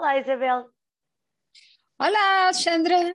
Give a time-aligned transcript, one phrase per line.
[0.00, 0.64] Olá, Isabel.
[1.98, 3.14] Olá, Alexandra.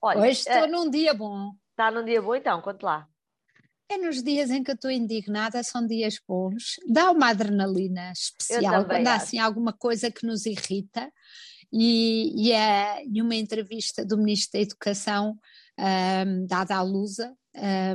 [0.00, 1.50] Olha, Hoje estou uh, num dia bom.
[1.70, 3.08] Está num dia bom então, conte lá.
[3.90, 6.76] É nos dias em que eu estou indignada, são dias bons.
[6.88, 11.12] Dá uma adrenalina especial quando há assim alguma coisa que nos irrita.
[11.72, 15.36] E, e, é, e uma entrevista do Ministro da Educação
[15.76, 17.34] um, dada à Lusa,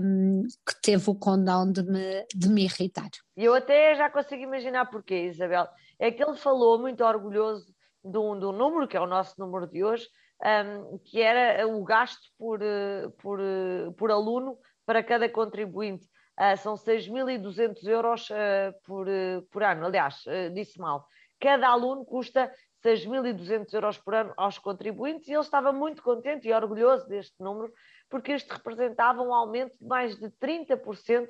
[0.04, 3.10] um, que teve o condão de me, de me irritar.
[3.38, 5.66] Eu até já consigo imaginar porquê, Isabel.
[5.98, 7.77] É que ele falou muito orgulhoso
[8.12, 10.08] de um, número, que é o nosso número de hoje,
[10.44, 16.06] um, que era o gasto por, eh, por, eh, por aluno para cada contribuinte.
[16.40, 19.08] Uh, são 6.200 euros uh, por,
[19.52, 19.88] por ano.
[19.88, 21.04] Aliás, disse mal.
[21.40, 22.52] Cada aluno custa
[22.86, 27.74] 6.200 euros por ano aos contribuintes e ele estava muito contente e orgulhoso deste número,
[28.08, 31.28] porque isto representava um aumento de mais de 30%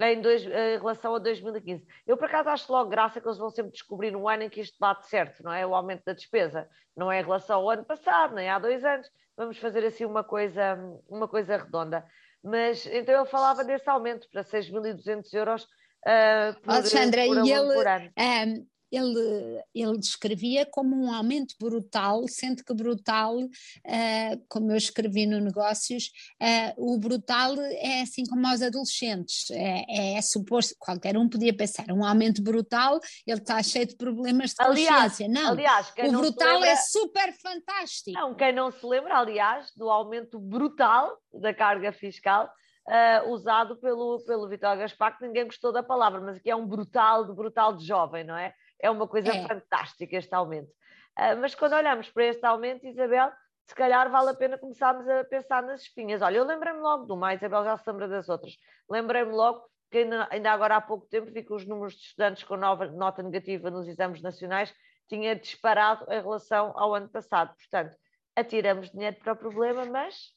[0.00, 1.86] em, dois, em, relação a 2015.
[2.06, 4.60] Eu, por acaso, acho logo graça que eles vão sempre descobrir um ano em que
[4.60, 5.66] isto bate certo, não é?
[5.66, 6.68] O aumento da despesa.
[6.96, 9.08] Não é em relação ao ano passado, nem há dois anos.
[9.36, 12.04] Vamos fazer assim uma coisa, uma coisa redonda.
[12.42, 17.74] Mas então ele falava desse aumento para 6.200 euros uh, por, Alexandra, por, e ele,
[17.74, 18.10] por ano.
[18.18, 25.26] Um, ele, ele descrevia como um aumento brutal, sendo que brutal, uh, como eu escrevi
[25.26, 31.28] no Negócios, uh, o brutal é assim como aos adolescentes, é, é, suposto, qualquer um
[31.28, 35.28] podia pensar, um aumento brutal, ele está cheio de problemas de aliás, consciência.
[35.28, 38.18] Não, aliás, o brutal lembra, é super fantástico.
[38.18, 42.50] Não, quem não se lembra, aliás, do aumento brutal da carga fiscal,
[42.84, 46.66] Uh, usado pelo, pelo Vitor Gaspar, que ninguém gostou da palavra, mas aqui é um
[46.66, 48.52] brutal, brutal de jovem, não é?
[48.80, 49.46] É uma coisa é.
[49.46, 50.68] fantástica este aumento.
[51.16, 53.30] Uh, mas quando olhamos para este aumento, Isabel,
[53.66, 56.22] se calhar vale a pena começarmos a pensar nas espinhas.
[56.22, 58.56] Olha, eu lembrei-me logo de uma, Isabel já se lembra das outras.
[58.90, 62.42] Lembrei-me logo que ainda, ainda, agora há pouco tempo vi que os números de estudantes
[62.42, 64.74] com nova, nota negativa nos exames nacionais
[65.08, 67.54] tinha disparado em relação ao ano passado.
[67.54, 67.96] Portanto,
[68.34, 70.32] atiramos dinheiro para o problema, mas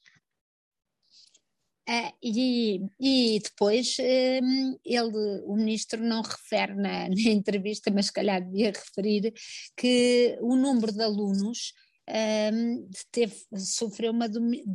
[1.88, 8.12] Uh, e, e, depois um, ele, o ministro não refere na, na, entrevista, mas se
[8.12, 9.32] calhar devia referir
[9.76, 11.72] que o número de alunos
[12.08, 14.28] um, teve, sofreu uma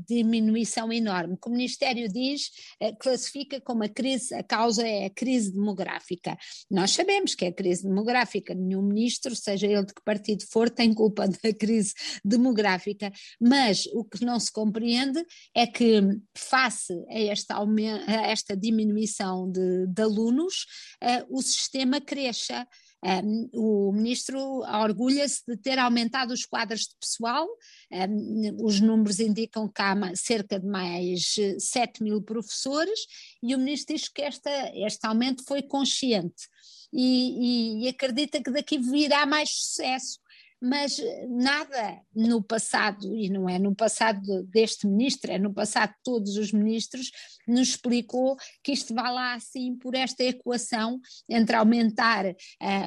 [0.07, 1.37] diminuição enorme.
[1.45, 2.49] O Ministério diz,
[2.81, 6.37] uh, classifica como a crise, a causa é a crise demográfica.
[6.69, 10.69] Nós sabemos que é a crise demográfica, nenhum ministro, seja ele de que partido for,
[10.69, 11.93] tem culpa da crise
[12.23, 15.23] demográfica, mas o que não se compreende
[15.55, 16.01] é que,
[16.35, 20.65] face a esta, a esta diminuição de, de alunos,
[21.01, 22.67] uh, o sistema cresça.
[23.03, 27.47] Um, o ministro orgulha-se de ter aumentado os quadros de pessoal,
[27.91, 32.99] um, os números indicam que há cerca de mais 7 mil professores,
[33.41, 36.47] e o ministro diz que esta, este aumento foi consciente.
[36.93, 40.20] E, e, e acredita que daqui virá mais sucesso
[40.61, 46.03] mas nada no passado, e não é no passado deste ministro, é no passado de
[46.03, 47.11] todos os ministros,
[47.47, 52.35] nos explicou que isto vai lá assim por esta equação entre aumentar uh,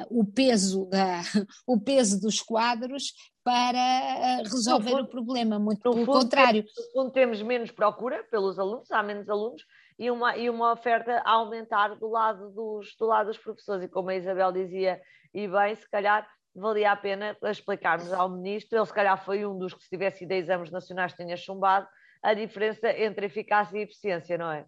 [0.09, 1.19] o, peso da,
[1.67, 6.63] o peso dos quadros para uh, resolver fundo, o problema, muito pelo contrário.
[6.63, 9.61] No fundo temos menos procura pelos alunos, há menos alunos,
[9.99, 13.89] e uma, e uma oferta a aumentar do lado dos, do lado dos professores, e
[13.89, 15.01] como a Isabel dizia,
[15.33, 16.25] e bem, se calhar
[16.55, 20.23] valia a pena explicarmos ao ministro, ele se calhar foi um dos que se tivesse
[20.23, 21.87] ido a exames nacionais tenha chumbado,
[22.23, 24.65] a diferença entre eficácia e eficiência, não é?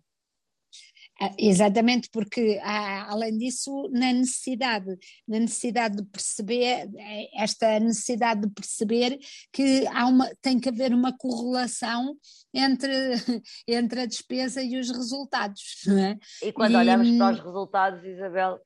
[1.19, 4.95] Ah, exatamente, porque há, além disso, na necessidade,
[5.27, 6.87] na necessidade de perceber,
[7.33, 9.17] esta necessidade de perceber
[9.51, 12.15] que há uma, tem que haver uma correlação
[12.53, 12.91] entre,
[13.67, 15.87] entre a despesa e os resultados.
[15.87, 16.47] É?
[16.47, 18.59] E quando e, olhamos para os resultados, Isabel,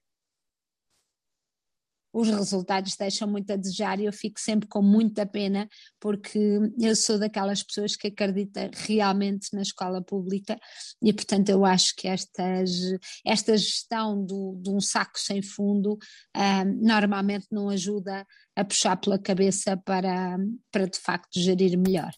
[2.14, 5.68] os resultados deixam muito a desejar e eu fico sempre com muita pena
[6.00, 10.58] porque eu sou daquelas pessoas que acredita realmente na escola pública
[11.02, 12.72] e portanto eu acho que estas,
[13.26, 15.98] esta gestão do, de um saco sem fundo
[16.34, 18.26] ah, normalmente não ajuda
[18.56, 20.38] a puxar pela cabeça para,
[20.72, 22.12] para de facto gerir melhor.